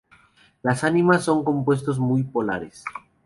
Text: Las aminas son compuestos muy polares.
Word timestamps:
Las 0.63 0.83
aminas 0.83 1.25
son 1.25 1.43
compuestos 1.43 1.99
muy 1.99 2.23
polares. 2.23 2.83